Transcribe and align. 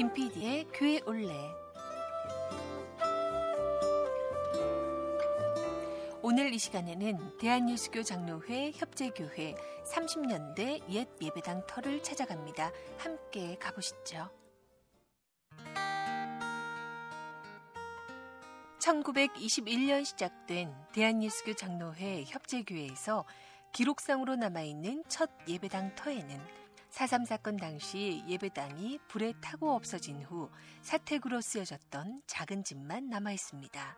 김PD의 0.00 0.68
교회 0.72 0.98
올레 1.04 1.28
오늘 6.22 6.54
이 6.54 6.58
시간에는 6.58 7.36
대한예수교 7.36 8.02
장로회 8.04 8.72
협재교회 8.76 9.54
30년대 9.92 10.88
옛 10.88 11.06
예배당 11.20 11.66
터를 11.66 12.02
찾아갑니다. 12.02 12.72
함께 12.96 13.56
가보시죠. 13.56 14.30
1921년 18.78 20.06
시작된 20.06 20.74
대한예수교 20.94 21.52
장로회 21.56 22.24
협재교회에서 22.26 23.26
기록상으로 23.74 24.36
남아있는 24.36 25.04
첫 25.08 25.28
예배당 25.46 25.94
터에는 25.94 26.59
4.3 26.90 27.24
사건 27.24 27.56
당시 27.56 28.22
예배당이 28.26 28.98
불에 29.08 29.32
타고 29.40 29.72
없어진 29.72 30.22
후 30.22 30.50
사택으로 30.82 31.40
쓰여졌던 31.40 32.22
작은 32.26 32.64
집만 32.64 33.08
남아 33.08 33.32
있습니다. 33.32 33.96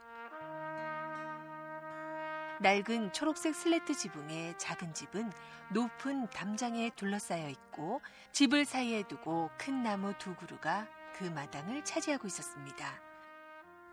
낡은 2.60 3.12
초록색 3.12 3.54
슬레트 3.54 3.94
지붕의 3.94 4.56
작은 4.58 4.94
집은 4.94 5.32
높은 5.72 6.28
담장에 6.28 6.90
둘러싸여 6.94 7.48
있고 7.48 8.00
집을 8.30 8.64
사이에 8.64 9.02
두고 9.08 9.50
큰 9.58 9.82
나무 9.82 10.12
두 10.18 10.36
그루가 10.36 10.86
그 11.16 11.24
마당을 11.24 11.84
차지하고 11.84 12.28
있었습니다. 12.28 13.00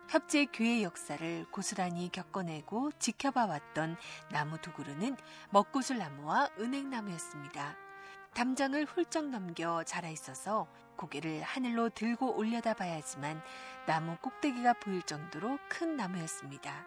협재 0.10 0.46
교회 0.54 0.84
역사를 0.84 1.46
고스란히 1.52 2.12
겪어내고 2.12 2.92
지켜봐 3.00 3.46
왔던 3.46 3.96
나무 4.32 4.60
두 4.60 4.74
그루는 4.74 5.16
먹구슬 5.52 5.98
나무와 5.98 6.50
은행나무였습니다. 6.60 7.89
담장을 8.34 8.86
훌쩍 8.86 9.30
넘겨 9.30 9.84
자라 9.84 10.10
있어서 10.10 10.68
고개를 10.98 11.42
하늘로 11.42 11.90
들고 11.90 12.38
올려다 12.38 12.74
봐야지만 12.74 13.42
나무 13.86 14.18
꼭대기가 14.22 14.74
보일 14.74 15.02
정도로 15.02 15.58
큰 15.70 15.96
나무였습니다. 15.96 16.86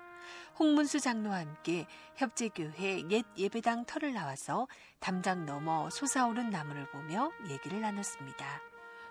홍문수 0.59 1.01
장로와 1.01 1.39
함께 1.39 1.87
협재교회 2.17 3.09
옛 3.11 3.25
예배당 3.37 3.87
터를 3.87 4.13
나와서 4.13 4.69
담장 5.01 5.47
넘어 5.47 5.91
솟아오른 5.91 6.51
나무를 6.51 6.87
보며 6.91 7.31
얘기를 7.49 7.81
나눴습니다. 7.81 8.47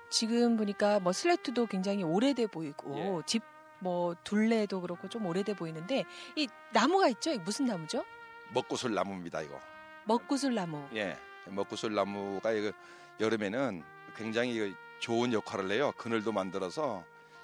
지금 0.10 0.58
보니까 0.58 1.00
뭐 1.00 1.12
슬래트도 1.14 1.66
굉장히 1.68 2.04
오래돼 2.04 2.48
보이고 2.48 3.22
예. 3.22 3.26
집뭐 3.26 4.16
둘레도 4.24 4.82
그렇고 4.82 5.10
좀 5.10 5.26
오래돼 5.26 5.56
보이는데 5.56 6.06
이 6.36 6.48
나무가 6.72 7.08
있죠? 7.10 7.32
이게 7.32 7.44
무슨 7.44 7.66
나무죠? 7.66 8.06
먹구슬 8.54 8.94
나무입니다 8.94 9.42
이거. 9.42 9.60
먹구슬 10.06 10.54
나무. 10.56 10.88
예, 10.94 11.18
먹구슬 11.48 11.94
나무가 11.94 12.52
이거 12.52 12.72
여름에는 13.20 13.84
굉장히 14.16 14.56
이거 14.56 14.76
좋은 15.00 15.34
역할을 15.34 15.72
해요. 15.72 15.94
그늘도 15.98 16.32
만들어서 16.32 17.04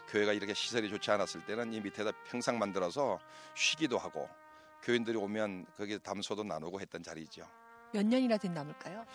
교회가 0.09 0.33
이렇게 0.33 0.53
시설이 0.53 0.89
좋지 0.89 1.11
않았을 1.11 1.41
때는 1.45 1.73
이 1.73 1.81
밑에다 1.81 2.11
평상 2.29 2.57
만들어서 2.59 3.19
쉬기도 3.55 3.97
하고 3.97 4.29
교인들이 4.83 5.17
오면 5.17 5.65
거기에 5.77 5.97
담소도 5.97 6.43
나누고 6.43 6.79
했던 6.79 7.03
자리죠. 7.03 7.45
몇 7.91 8.05
년이나 8.05 8.37
된 8.37 8.53
나무일까요? 8.53 9.05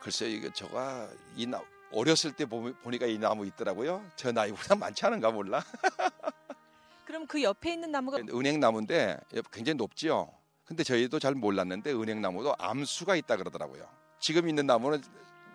글쎄요, 0.00 0.30
이거 0.30 0.52
저가 0.52 1.08
이 1.36 1.46
나, 1.46 1.62
어렸을 1.92 2.32
때 2.32 2.46
보, 2.46 2.72
보니까 2.82 3.06
이 3.06 3.18
나무 3.18 3.46
있더라고요. 3.46 4.04
저 4.16 4.32
나이보다 4.32 4.76
많지 4.76 5.04
않은가 5.06 5.30
몰라. 5.30 5.62
그럼 7.04 7.26
그 7.26 7.42
옆에 7.42 7.72
있는 7.72 7.90
나무가 7.90 8.18
은행나무인데 8.18 9.18
굉장히 9.52 9.76
높지요. 9.76 10.32
근데 10.64 10.84
저희도 10.84 11.18
잘 11.18 11.34
몰랐는데 11.34 11.92
은행나무도 11.92 12.54
암수가 12.58 13.16
있다 13.16 13.36
그러더라고요. 13.36 13.88
지금 14.20 14.48
있는 14.48 14.66
나무는 14.66 15.02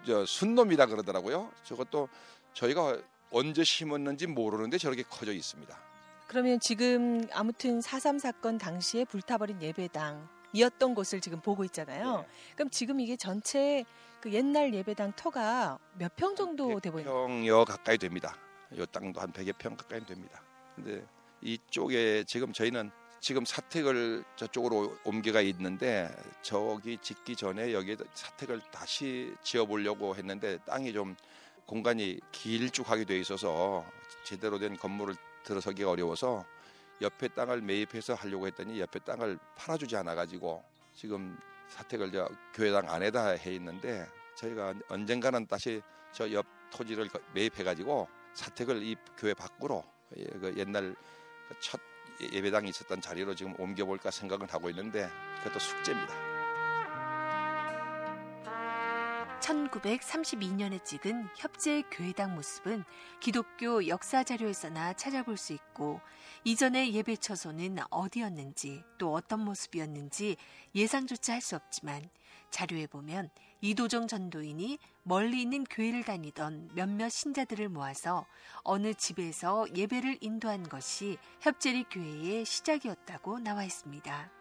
저 0.05 0.25
순놈이다 0.25 0.87
그러더라고요. 0.87 1.51
저것도 1.63 2.09
저희가 2.53 2.97
언제 3.31 3.63
심었는지 3.63 4.27
모르는데 4.27 4.77
저렇게 4.77 5.03
커져 5.03 5.31
있습니다. 5.31 5.77
그러면 6.27 6.59
지금 6.59 7.27
아무튼 7.33 7.79
4.3 7.79 8.19
사건 8.19 8.57
당시에 8.57 9.05
불타버린 9.05 9.61
예배당이었던 9.61 10.95
곳을 10.95 11.21
지금 11.21 11.39
보고 11.39 11.63
있잖아요. 11.65 12.17
네. 12.17 12.27
그럼 12.55 12.69
지금 12.71 12.99
이게 12.99 13.15
전체 13.15 13.85
그 14.21 14.31
옛날 14.33 14.73
예배당 14.73 15.13
터가 15.15 15.77
몇 15.97 16.15
평 16.15 16.35
정도 16.35 16.79
돼 16.79 16.89
보이나요? 16.89 17.27
평여 17.27 17.65
가까이 17.65 17.97
됩니다. 17.97 18.35
이 18.71 18.83
땅도 18.91 19.21
한 19.21 19.31
100여 19.31 19.53
평 19.59 19.75
가까이 19.77 20.03
됩니다. 20.05 20.41
근데 20.75 21.05
이쪽에 21.41 22.23
지금 22.25 22.51
저희는 22.51 22.89
지금 23.25 23.43
사택을 23.43 24.23
저쪽으로 24.35 24.99
옮겨가 25.03 25.41
있는데 25.41 26.15
저기 26.43 26.95
짓기 26.99 27.35
전에 27.35 27.73
여기에 27.73 27.95
사택을 28.13 28.61
다시 28.71 29.33
지어보려고 29.41 30.15
했는데 30.15 30.59
땅이 30.59 30.93
좀 30.93 31.15
공간이 31.65 32.19
길쭉하게 32.31 33.05
돼 33.05 33.17
있어서 33.17 33.83
제대로 34.23 34.59
된 34.59 34.77
건물을 34.77 35.15
들어서기가 35.43 35.89
어려워서 35.89 36.45
옆에 37.01 37.29
땅을 37.29 37.61
매입해서 37.61 38.13
하려고 38.13 38.45
했더니 38.45 38.79
옆에 38.79 38.99
땅을 38.99 39.39
팔아주지 39.55 39.95
않아 39.95 40.13
가지고 40.13 40.63
지금 40.93 41.35
사택을 41.69 42.11
저 42.11 42.29
교회당 42.53 42.87
안에다 42.87 43.29
해 43.29 43.55
있는데 43.55 44.07
저희가 44.35 44.75
언젠가는 44.87 45.47
다시 45.47 45.81
저 46.13 46.31
옆 46.31 46.45
토지를 46.69 47.07
거- 47.09 47.19
매입해 47.33 47.63
가지고 47.63 48.07
사택을 48.35 48.83
이 48.83 48.95
교회 49.17 49.33
밖으로 49.33 49.83
예, 50.15 50.25
그 50.25 50.53
옛날 50.57 50.95
그첫 51.49 51.81
예배당이 52.21 52.69
있었던 52.69 53.01
자리로 53.01 53.35
지금 53.35 53.53
옮겨볼까 53.59 54.11
생각은 54.11 54.47
하고 54.49 54.69
있는데 54.69 55.09
그것도 55.43 55.59
숙제입니다. 55.59 56.35
1932년에 59.45 60.83
찍은 60.83 61.27
협재 61.35 61.83
교회당 61.91 62.33
모습은 62.35 62.83
기독교 63.19 63.87
역사 63.87 64.23
자료에서나 64.23 64.93
찾아볼 64.93 65.37
수 65.37 65.53
있고 65.53 66.01
이전의 66.43 66.93
예배 66.95 67.17
처소는 67.17 67.77
어디였는지 67.91 68.83
또 68.97 69.13
어떤 69.13 69.41
모습이었는지 69.41 70.37
예상조차 70.73 71.33
할 71.33 71.41
수 71.41 71.55
없지만 71.55 72.09
자료에 72.55 72.87
보면 72.87 73.29
이도정 73.59 74.07
전도인이 74.07 74.79
멀리 75.03 75.41
있는 75.41 75.65
교회를 75.65 76.05
다니던 76.05 76.69
몇몇 76.73 77.09
신자들을 77.09 77.67
모아서 77.67 78.25
어느 78.63 78.93
집에서 78.93 79.65
예배를 79.75 80.19
인도한 80.21 80.63
것이 80.63 81.17
협재리 81.41 81.83
교회의 81.91 82.45
시작이었다고 82.45 83.39
나와 83.39 83.65
있습니다. 83.65 84.31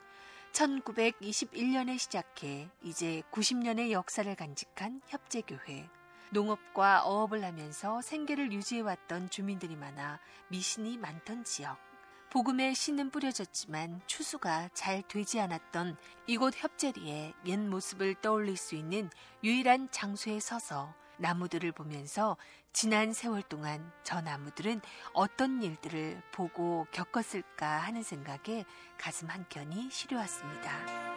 1921년에 0.53 1.99
시작해 1.99 2.69
이제 2.85 3.25
90년의 3.33 3.91
역사를 3.91 4.33
간직한 4.37 5.01
협재교회. 5.09 5.89
농업과 6.31 7.03
어업을 7.05 7.43
하면서 7.43 8.01
생계를 8.01 8.53
유지해왔던 8.53 9.31
주민들이 9.31 9.75
많아 9.75 10.21
미신이 10.51 10.99
많던 10.99 11.43
지역. 11.43 11.94
복음의 12.35 12.75
씨는 12.75 13.11
뿌려졌지만 13.11 14.01
추수가 14.09 14.69
잘 14.75 15.03
되지 15.07 15.39
않았던 15.39 15.97
이곳 16.27 16.53
협재리의 16.57 17.33
옛 17.47 17.57
모습을 17.57 18.17
떠올릴 18.17 18.57
수 18.57 18.75
있는 18.75 19.09
유일한 19.45 19.89
장소에 19.93 20.41
서서 20.41 20.93
나무들을 21.19 21.71
보면서 21.71 22.37
지난 22.73 23.13
세월 23.13 23.41
동안 23.43 23.89
저 24.03 24.21
나무들은 24.21 24.81
어떤 25.13 25.63
일들을 25.63 26.25
보고 26.33 26.89
겪었을까 26.91 27.79
하는 27.79 28.03
생각에 28.03 28.65
가슴 28.99 29.31
한켠이 29.31 29.91
시려왔습니다. 29.93 31.15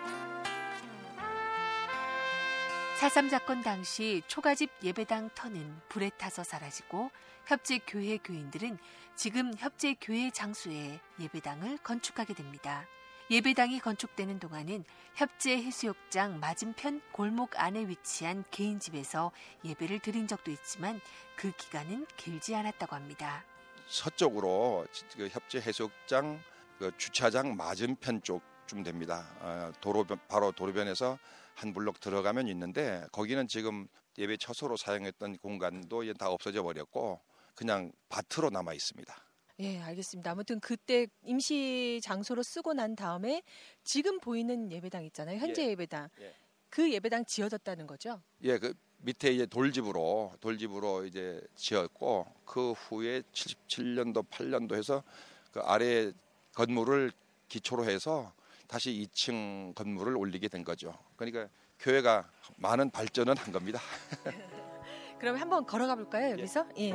4.3 3.00 3.30
사건 3.30 3.64
당시 3.64 4.22
초가집 4.28 4.70
예배당 4.84 5.32
터는 5.34 5.82
불에 5.90 6.12
타서 6.12 6.44
사라지고 6.44 7.10
협재 7.48 7.80
교회 7.88 8.18
교인들은 8.18 8.78
지금 9.16 9.54
협재 9.58 9.96
교회 10.02 10.30
장소에 10.30 11.00
예배당을 11.18 11.78
건축하게 11.78 12.34
됩니다. 12.34 12.86
예배당이 13.32 13.80
건축되는 13.80 14.38
동안은 14.40 14.84
협재 15.16 15.56
해수욕장 15.56 16.42
맞은편 16.42 17.02
골목 17.14 17.58
안에 17.58 17.88
위치한 17.88 18.44
개인 18.52 18.82
집에서 18.82 19.32
예배를 19.64 20.00
드린 20.00 20.28
적도 20.28 20.52
있지만 20.52 21.00
그 21.38 21.54
기간은 21.54 22.06
길지 22.18 22.54
않았다고 22.54 22.98
합니다. 22.98 23.46
서쪽으로 23.88 24.86
그 25.16 25.30
협재 25.30 25.60
해수욕장 25.60 26.42
그 26.78 26.92
주차장 26.98 27.56
맞은편 27.56 28.24
쪽쯤 28.24 28.84
됩니다. 28.84 29.26
어, 29.40 29.72
도로변 29.80 30.20
바로 30.28 30.52
도로변에서 30.52 31.18
한 31.56 31.74
블록 31.74 32.02
들어가면 32.02 32.50
있는데 32.50 33.06
거기는 33.14 33.48
지금 33.48 33.88
예배 34.18 34.36
처소로 34.36 34.76
사용했던 34.76 35.38
공간도 35.38 36.14
다 36.16 36.30
없어져 36.30 36.62
버렸고 36.62 37.22
그냥 37.58 37.92
밭으로 38.08 38.52
남아 38.52 38.74
있습니다. 38.74 39.14
예, 39.60 39.80
알겠습니다. 39.82 40.32
아무튼 40.32 40.60
그때 40.60 41.08
임시 41.24 42.00
장소로 42.04 42.44
쓰고 42.44 42.74
난 42.74 42.96
다음에 42.96 43.42
지금 43.84 44.20
보이는 44.20 44.72
예배당 44.72 45.04
있잖아요. 45.06 45.40
현재 45.40 45.64
예. 45.66 45.70
예배당. 45.72 46.10
예. 46.22 46.36
그 46.70 46.92
예배당 46.92 47.26
지어졌다는 47.26 47.88
거죠? 47.88 48.22
예, 48.44 48.60
그 48.60 48.76
밑에 49.00 49.32
이제 49.32 49.48
돌집으로 49.48 50.34
돌집으로 50.40 51.06
이제 51.06 51.42
지었고 51.56 52.28
그 52.46 52.74
후에 52.74 53.22
77년도 53.34 54.30
8년도 54.30 54.76
해서 54.76 55.04
그 55.52 55.60
아래 55.62 56.12
건물을 56.54 57.12
기초로 57.48 57.86
해서 57.86 58.34
다시 58.68 58.92
2층 58.92 59.74
건물을 59.74 60.16
올리게 60.16 60.48
된 60.48 60.64
거죠. 60.64 60.96
그러니까 61.16 61.48
교회가 61.80 62.30
많은 62.58 62.92
발전은 62.92 63.36
한 63.36 63.52
겁니다. 63.52 63.80
그럼 65.20 65.38
한번 65.38 65.66
걸어가 65.66 65.96
볼까요, 65.96 66.34
여기서? 66.34 66.68
예. 66.78 66.94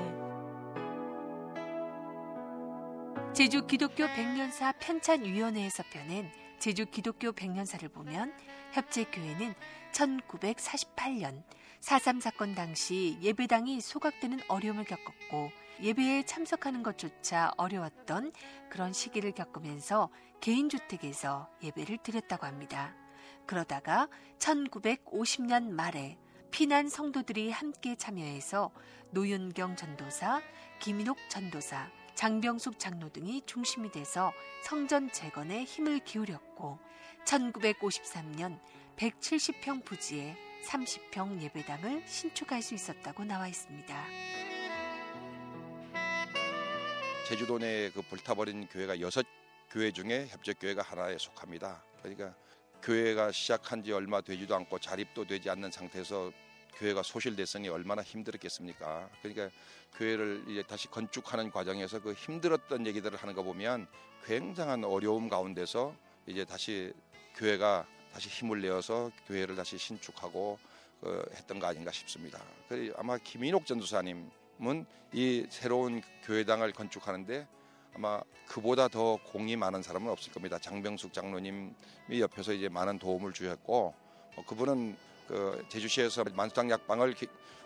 제주 3.34 3.66
기독교 3.66 4.06
백년사 4.08 4.72
편찬위원회에서 4.72 5.84
펴낸 5.90 6.30
제주 6.58 6.84
기독교 6.84 7.32
백년사를 7.32 7.88
보면 7.88 8.30
협재교회는 8.72 9.54
1948년 9.92 11.42
4.3 11.80 12.20
사건 12.20 12.54
당시 12.54 13.16
예배당이 13.22 13.80
소각되는 13.80 14.40
어려움을 14.48 14.84
겪었고 14.84 15.50
예배에 15.80 16.24
참석하는 16.24 16.82
것조차 16.82 17.52
어려웠던 17.56 18.32
그런 18.68 18.92
시기를 18.92 19.32
겪으면서 19.32 20.10
개인주택에서 20.42 21.48
예배를 21.62 21.98
드렸다고 22.02 22.46
합니다. 22.46 22.94
그러다가 23.46 24.08
1950년 24.40 25.70
말에 25.70 26.18
피난 26.50 26.90
성도들이 26.90 27.50
함께 27.50 27.96
참여해서 27.96 28.70
노윤경 29.12 29.76
전도사, 29.76 30.42
김인옥 30.80 31.16
전도사, 31.30 31.88
장병숙 32.14 32.78
장로 32.78 33.08
등이 33.10 33.42
중심이 33.46 33.90
돼서 33.90 34.32
성전 34.64 35.10
재건에 35.10 35.64
힘을 35.64 36.00
기울였고 36.00 36.78
1953년 37.24 38.60
170평 38.96 39.84
부지에 39.84 40.36
30평 40.66 41.40
예배당을 41.42 42.06
신축할 42.06 42.62
수 42.62 42.74
있었다고 42.74 43.24
나와 43.24 43.48
있습니다. 43.48 44.06
제주도 47.26 47.58
내에 47.58 47.90
그 47.90 48.02
불타버린 48.02 48.68
교회가 48.68 49.00
여섯 49.00 49.24
교회 49.70 49.90
중에 49.90 50.26
협적교회가 50.28 50.82
하나에 50.82 51.16
속합니다. 51.18 51.82
그러니까 52.00 52.34
교회가 52.82 53.32
시작한 53.32 53.82
지 53.82 53.92
얼마 53.92 54.20
되지도 54.20 54.54
않고 54.54 54.78
자립도 54.78 55.24
되지 55.26 55.48
않는 55.48 55.70
상태에서 55.70 56.30
교회가 56.76 57.02
소실됐으니 57.02 57.68
얼마나 57.68 58.02
힘들었겠습니까? 58.02 59.08
그러니까 59.20 59.50
교회를 59.96 60.44
이제 60.48 60.62
다시 60.62 60.88
건축하는 60.88 61.50
과정에서 61.50 62.00
그 62.00 62.12
힘들었던 62.12 62.86
얘기들을 62.86 63.18
하는 63.18 63.34
거 63.34 63.42
보면 63.42 63.86
굉장한 64.24 64.84
어려움 64.84 65.28
가운데서 65.28 65.94
이제 66.26 66.44
다시 66.44 66.92
교회가 67.36 67.86
다시 68.12 68.28
힘을 68.28 68.60
내어서 68.60 69.10
교회를 69.26 69.56
다시 69.56 69.78
신축하고 69.78 70.58
그 71.00 71.24
했던 71.34 71.58
거 71.58 71.66
아닌가 71.66 71.90
싶습니다. 71.90 72.40
그 72.68 72.92
아마 72.96 73.18
김인옥 73.18 73.66
전도사님은 73.66 74.86
이 75.12 75.46
새로운 75.50 76.02
교회당을 76.24 76.72
건축하는데 76.72 77.46
아마 77.94 78.20
그보다 78.46 78.88
더 78.88 79.18
공이 79.24 79.56
많은 79.56 79.82
사람은 79.82 80.10
없을 80.10 80.32
겁니다. 80.32 80.58
장병숙 80.58 81.12
장로님이 81.12 81.72
옆에서 82.20 82.52
이제 82.52 82.68
많은 82.68 82.98
도움을 82.98 83.32
주셨고 83.32 83.94
어, 84.36 84.44
그분은 84.46 84.96
그 85.32 85.64
제주시에서 85.70 86.24
만수당 86.34 86.70
약방을 86.70 87.14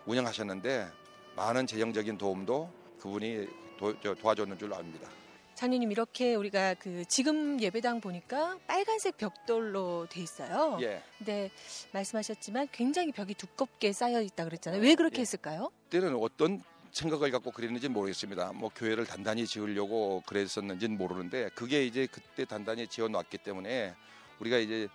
운영하셨는데 0.07 0.89
많은 1.35 1.67
재정적인 1.67 2.17
도움도 2.17 2.71
그분이 3.01 3.49
도, 3.77 3.93
도와줬는 4.15 4.57
줄 4.57 4.73
압니다. 4.73 5.09
장로님 5.57 5.91
이렇게 5.91 6.37
우리가 6.37 6.75
그 6.75 7.05
지금 7.07 7.61
예배당 7.61 8.01
보니까 8.01 8.57
빨간색 8.69 9.17
벽돌로 9.17 10.07
돼 10.09 10.21
있어요. 10.21 10.79
예. 10.81 11.03
근데 11.19 11.51
말씀하셨지만 11.93 12.69
굉장히 12.71 13.11
벽이 13.11 13.35
두껍게 13.35 13.93
쌓여 13.93 14.21
있다 14.21 14.45
그랬잖아요. 14.45 14.81
왜 14.81 14.95
그렇게 14.95 15.17
예. 15.17 15.21
했을까요? 15.23 15.73
그때는 15.85 16.15
어떤 16.21 16.63
생각을 16.93 17.33
갖고 17.33 17.51
그랬는지 17.51 17.89
모르겠습니다. 17.89 18.53
뭐 18.53 18.71
교회를 18.77 19.07
단단히 19.07 19.45
지으려고 19.45 20.23
그랬었는지는 20.27 20.97
모르는데 20.97 21.51
그게 21.57 21.85
이제 21.85 22.07
그때 22.07 22.45
단단히 22.45 22.87
지어 22.87 23.09
놨기 23.09 23.39
때문에 23.39 23.93
우리가 24.39 24.59
이제 24.59 24.87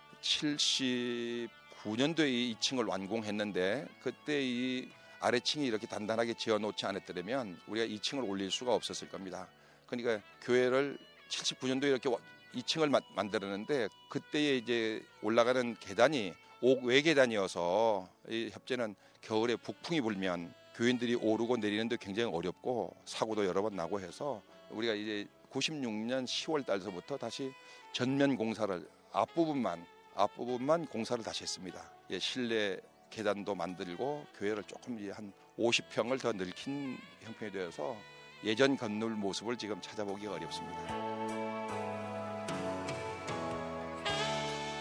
79년도에 1.82 2.28
이 2.28 2.56
2층을 2.58 2.88
완공했는데 2.88 3.86
그때 4.02 4.40
이 4.40 4.88
아래층이 5.20 5.66
이렇게 5.66 5.86
단단하게 5.86 6.34
지어 6.34 6.58
놓지 6.58 6.86
않았더라면 6.86 7.60
우리가 7.66 7.86
2층을 7.86 8.28
올릴 8.28 8.50
수가 8.50 8.74
없었을 8.74 9.08
겁니다. 9.08 9.48
그러니까 9.86 10.24
교회를 10.42 10.98
79년도에 11.28 11.84
이렇게 11.84 12.10
2층을 12.54 13.02
만들었는데 13.14 13.88
그때에 14.10 14.56
이제 14.56 15.02
올라가는 15.22 15.76
계단이 15.78 16.34
옥외 16.60 17.02
계단이어서 17.02 18.08
이 18.28 18.50
협재는 18.52 18.94
겨울에 19.20 19.56
북풍이 19.56 20.00
불면 20.00 20.52
교인들이 20.74 21.14
오르고 21.16 21.56
내리는데 21.58 21.96
굉장히 22.00 22.32
어렵고 22.34 22.96
사고도 23.04 23.46
여러 23.46 23.62
번 23.62 23.76
나고 23.76 24.00
해서 24.00 24.42
우리가 24.70 24.94
이제 24.94 25.26
96년 25.50 26.24
10월 26.24 26.64
달서부터 26.64 27.18
다시 27.18 27.52
전면 27.92 28.36
공사를 28.36 28.88
앞부분만 29.12 29.84
앞부분만 30.14 30.86
공사를 30.86 31.22
다시 31.24 31.42
했습니다. 31.42 31.82
예, 32.10 32.18
실내 32.18 32.78
계단도 33.10 33.54
만들고 33.54 34.26
교회를 34.38 34.64
조금 34.64 34.98
이제 34.98 35.10
한 35.10 35.32
50평을 35.58 36.20
더 36.20 36.32
넓힌 36.32 36.98
형편이 37.20 37.52
되어서 37.52 37.96
예전 38.44 38.76
건물 38.76 39.10
모습을 39.10 39.56
지금 39.56 39.80
찾아보기 39.80 40.26
어렵습니다. 40.26 41.32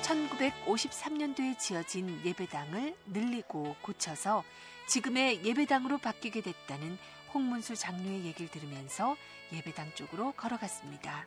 1953년도에 0.01 1.57
지어진 1.60 2.19
예배당을 2.25 2.95
늘리고 3.07 3.75
고쳐서 3.81 4.44
지금의 4.88 5.45
예배당으로 5.45 6.00
바뀌게 6.00 6.42
됐다는 6.42 6.98
홍문수 7.33 7.75
장로의 7.75 8.25
얘기를 8.25 8.50
들으면서 8.50 9.16
예배당 9.54 9.94
쪽으로 9.95 10.33
걸어갔습니다. 10.33 11.25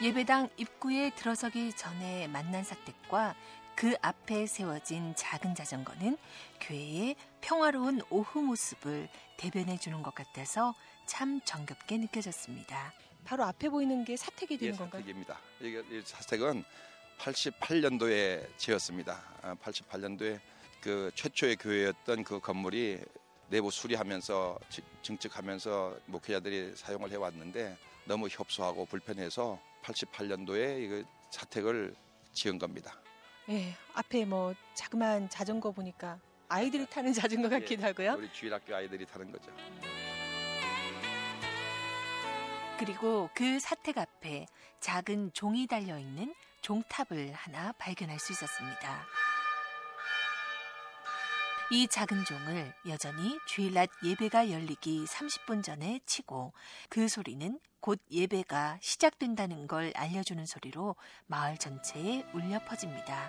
예배당 0.00 0.48
입구에 0.56 1.10
들어서기 1.10 1.72
전에 1.72 2.28
만난 2.28 2.62
사택과 2.62 3.34
그 3.74 3.96
앞에 4.00 4.46
세워진 4.46 5.16
작은 5.16 5.56
자전거는 5.56 6.16
교회의 6.60 7.16
평화로운 7.40 8.02
오후 8.08 8.40
모습을 8.40 9.08
대변해 9.36 9.76
주는 9.76 10.00
것 10.04 10.14
같아서 10.14 10.72
참 11.06 11.40
정겹게 11.44 11.98
느껴졌습니다. 11.98 12.92
바로 13.24 13.42
앞에 13.42 13.68
보이는 13.68 14.04
게 14.04 14.16
사택이 14.16 14.56
되는 14.56 14.74
예, 14.74 14.78
건가요? 14.78 15.00
사택입니다. 15.02 15.40
이게 15.60 15.82
이 15.90 16.00
사택은 16.04 16.62
88년도에 17.18 18.56
지었습니다. 18.56 19.20
88년도에 19.60 20.38
그 20.80 21.10
최초의 21.16 21.56
교회였던 21.56 22.22
그 22.22 22.38
건물이 22.38 23.00
내부 23.48 23.72
수리하면서 23.72 24.60
증축하면서 25.02 25.98
목회자들이 26.06 26.76
사용을 26.76 27.10
해왔는데 27.10 27.76
너무 28.08 28.26
협소하고 28.28 28.86
불편해서 28.86 29.60
88년도에 29.82 31.02
이 31.02 31.04
사택을 31.30 31.94
지은 32.32 32.58
겁니다. 32.58 32.98
예, 33.50 33.74
앞에 33.94 34.24
뭐 34.24 34.54
자그마한 34.74 35.28
자전거 35.28 35.70
보니까 35.70 36.18
아이들이 36.48 36.86
타는 36.90 37.12
자전거 37.12 37.48
같기도 37.50 37.86
하고요. 37.86 38.14
우리 38.14 38.32
주일학교 38.32 38.74
아이들이 38.74 39.04
타는 39.04 39.30
거죠. 39.30 39.52
그리고 42.78 43.28
그 43.34 43.60
사택 43.60 43.98
앞에 43.98 44.46
작은 44.80 45.32
종이 45.34 45.66
달려 45.66 45.98
있는 45.98 46.34
종탑을 46.62 47.32
하나 47.32 47.72
발견할 47.72 48.18
수 48.18 48.32
있었습니다. 48.32 49.06
이 51.70 51.86
작은 51.86 52.24
종을 52.24 52.72
여전히 52.88 53.38
주일낮 53.46 53.90
예배가 54.02 54.50
열리기 54.50 55.04
30분 55.04 55.62
전에 55.62 56.00
치고 56.06 56.54
그 56.88 57.08
소리는 57.08 57.60
곧 57.80 58.00
예배가 58.10 58.78
시작된다는 58.80 59.66
걸 59.66 59.92
알려주는 59.94 60.46
소리로 60.46 60.96
마을 61.26 61.58
전체에 61.58 62.24
울려 62.32 62.58
퍼집니다. 62.60 63.28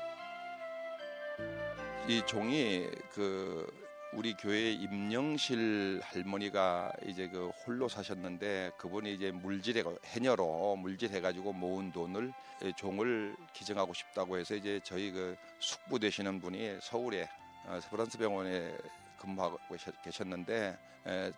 이 2.08 2.22
종이 2.26 2.88
그 3.14 3.70
우리 4.14 4.34
교회 4.36 4.72
임영실 4.72 6.00
할머니가 6.02 6.94
이제 7.08 7.28
그 7.28 7.50
홀로 7.50 7.90
사셨는데 7.90 8.72
그분이 8.78 9.16
이제 9.16 9.32
물질해 9.32 9.84
해녀로 10.06 10.78
물질해가지고 10.78 11.52
모은 11.52 11.92
돈을 11.92 12.32
종을 12.78 13.36
기증하고 13.52 13.94
싶다고 13.94 14.38
해서 14.38 14.56
이제 14.56 14.80
저희 14.86 15.12
그 15.12 15.36
숙부 15.60 16.00
되시는 16.00 16.40
분이 16.40 16.78
서울에 16.82 17.24
어, 17.24 17.49
프란스 17.90 18.18
병원에 18.18 18.76
근무하고 19.20 19.58
계셨는데 20.04 20.78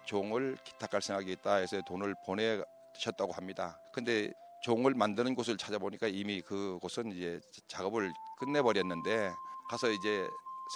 종을 0.05 0.57
기탁할 0.63 1.01
생각이 1.01 1.31
있다 1.33 1.55
해서 1.55 1.81
돈을 1.81 2.15
보내셨다고 2.25 3.33
합니다. 3.33 3.79
근데 3.93 4.31
종을 4.63 4.93
만드는 4.93 5.35
곳을 5.35 5.57
찾아보니까 5.57 6.07
이미 6.07 6.41
그곳은 6.41 7.11
이제 7.11 7.39
작업을 7.67 8.13
끝내버렸는데 8.39 9.33
가서 9.69 9.89
이제 9.89 10.29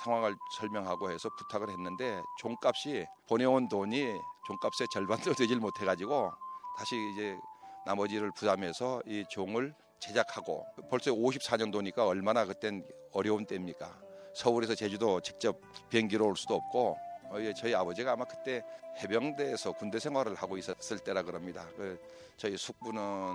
상황을 0.04 0.36
설명하고 0.58 1.12
해서 1.12 1.30
부탁을 1.38 1.70
했는데 1.70 2.22
종값이 2.40 3.06
보내온 3.28 3.70
돈이 3.70 4.20
종값의 4.48 4.88
절반도 4.92 5.34
되질 5.36 5.60
못해가지고 5.60 6.34
다시 6.78 6.96
이제 7.14 7.38
나머지를 7.86 8.32
부담해서 8.32 9.02
이 9.06 9.24
종을 9.30 9.74
제작하고 10.00 10.66
벌써 10.90 11.12
54년도니까 11.12 12.00
얼마나 12.00 12.46
그땐 12.46 12.86
어려운 13.12 13.46
때입니까? 13.46 14.05
서울에서 14.36 14.76
제주도 14.76 15.22
직접 15.22 15.60
비행기로 15.90 16.28
올 16.28 16.36
수도 16.36 16.56
없고 16.56 16.98
어, 17.32 17.38
예, 17.40 17.54
저희 17.54 17.74
아버지가 17.74 18.14
아마 18.14 18.26
그때 18.26 18.64
해병대에서 19.02 19.74
군대 19.74 20.00
생활을 20.00 20.36
하고 20.36 20.58
있었을 20.58 21.00
때라 21.00 21.24
그럽니다. 21.24 21.66
그 21.76 22.00
저희 22.38 22.56
숙부는 22.56 23.34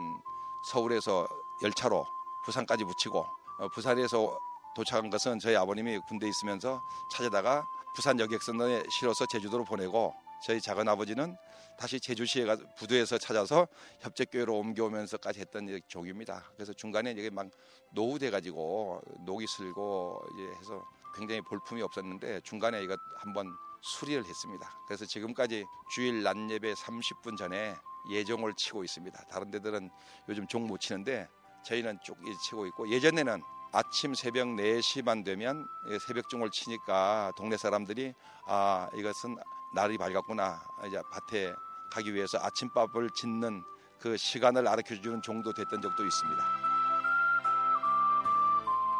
서울에서 0.70 1.26
열차로 1.62 2.04
부산까지 2.44 2.84
붙이고 2.84 3.18
어, 3.58 3.68
부산에서 3.74 4.38
도착한 4.76 5.10
것은 5.10 5.38
저희 5.38 5.56
아버님이 5.56 5.98
군대 6.08 6.26
에 6.26 6.28
있으면서 6.28 6.80
찾아다가 7.12 7.64
부산 7.94 8.20
여객선에 8.20 8.84
실어서 8.90 9.26
제주도로 9.26 9.64
보내고 9.64 10.14
저희 10.42 10.60
작은 10.60 10.88
아버지는 10.88 11.36
다시 11.78 12.00
제주시에 12.00 12.44
가 12.44 12.56
부두에서 12.76 13.18
찾아서 13.18 13.66
협재교회로 14.00 14.56
옮겨오면서까지 14.58 15.40
했던 15.40 15.80
종입니다. 15.88 16.44
그래서 16.54 16.72
중간에 16.72 17.12
이게 17.12 17.30
막 17.30 17.48
노후돼 17.92 18.30
가지고 18.30 19.00
녹이 19.24 19.46
슬고 19.46 20.22
이제 20.34 20.42
해서 20.60 20.82
굉장히 21.14 21.40
볼품이 21.42 21.82
없었는데 21.82 22.40
중간에 22.42 22.82
이거 22.82 22.96
한번 23.16 23.50
수리를 23.82 24.24
했습니다. 24.24 24.70
그래서 24.86 25.06
지금까지 25.06 25.64
주일 25.94 26.22
낮 26.22 26.36
예배 26.50 26.74
30분 26.74 27.36
전에 27.36 27.74
예종을 28.10 28.54
치고 28.54 28.84
있습니다. 28.84 29.24
다른 29.30 29.50
데들은 29.50 29.90
요즘 30.28 30.46
종 30.46 30.66
못 30.66 30.78
치는데 30.80 31.28
저희는 31.64 31.98
쭉 32.02 32.16
치고 32.44 32.66
있고 32.66 32.88
예전에는 32.88 33.42
아침 33.72 34.14
새벽 34.14 34.48
4시만 34.48 35.24
되면 35.24 35.66
새벽 36.06 36.28
종을 36.28 36.50
치니까 36.50 37.32
동네 37.36 37.56
사람들이 37.56 38.14
아 38.46 38.88
이것은 38.94 39.36
날이 39.72 39.98
밝았구나 39.98 40.60
이제 40.86 41.00
밭에 41.12 41.54
가기 41.90 42.14
위해서 42.14 42.38
아침밥을 42.38 43.10
짓는 43.10 43.64
그 43.98 44.16
시간을 44.16 44.66
알려주는 44.66 45.22
정도 45.22 45.52
됐던 45.52 45.80
적도 45.80 46.04
있습니다. 46.04 46.42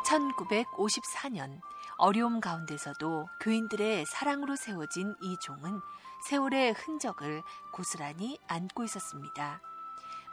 1954년 0.04 1.60
어려움 1.96 2.40
가운데서도 2.40 3.28
교인들의 3.40 4.06
사랑으로 4.06 4.56
세워진 4.56 5.14
이 5.20 5.36
종은 5.40 5.80
세월의 6.28 6.72
흔적을 6.72 7.42
고스란히 7.72 8.38
안고 8.48 8.84
있었습니다. 8.84 9.60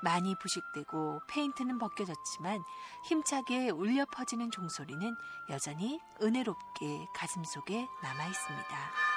많이 0.01 0.35
부식되고 0.35 1.21
페인트는 1.27 1.79
벗겨졌지만 1.79 2.63
힘차게 3.05 3.69
울려 3.69 4.05
퍼지는 4.05 4.51
종소리는 4.51 5.15
여전히 5.49 5.99
은혜롭게 6.21 7.07
가슴 7.15 7.43
속에 7.43 7.87
남아 8.03 8.27
있습니다. 8.27 9.16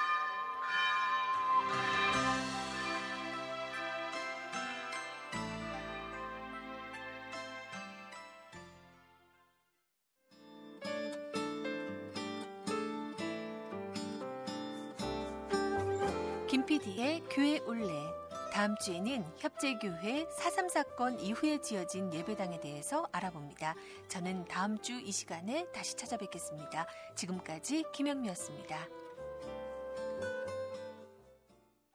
김PD의 16.48 17.22
교회 17.30 17.60
올레 17.60 17.86
다음 18.52 18.76
주에는 18.76 19.24
협재교회 19.38 20.26
4.3 20.26 20.68
사건 20.68 21.20
이후에 21.20 21.60
지어진 21.60 22.12
예배당에 22.12 22.58
대해서 22.60 23.06
알아봅니다. 23.12 23.76
저는 24.08 24.44
다음 24.46 24.76
주 24.78 24.94
이 24.94 25.12
시간에 25.12 25.66
다시 25.72 25.94
찾아뵙겠습니다. 25.94 26.86
지금까지 27.14 27.84
김영미였습니다. 27.94 28.88